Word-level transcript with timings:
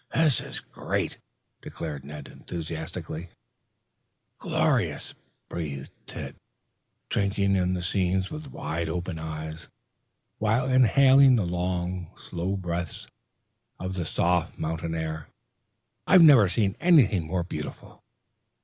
"This 0.15 0.41
is 0.41 0.59
great!" 0.61 1.19
declared 1.61 2.03
Ned 2.03 2.27
enthusiastically. 2.27 3.29
"Glorious," 4.39 5.13
breathed 5.47 5.91
Tad, 6.07 6.37
drinking 7.09 7.55
in 7.55 7.75
the 7.75 7.83
scene 7.83 8.23
with 8.31 8.47
wide 8.47 8.89
open 8.89 9.19
eyes, 9.19 9.67
while 10.39 10.65
inhaling 10.67 11.37
in 11.37 11.51
long, 11.51 12.09
slow 12.17 12.57
breaths, 12.57 13.05
the 13.79 14.03
soft 14.03 14.57
mountain 14.57 14.95
air. 14.95 15.27
"I 16.07 16.17
never 16.17 16.49
saw 16.49 16.69
anything 16.79 17.27
more 17.27 17.43
beautiful." 17.43 18.01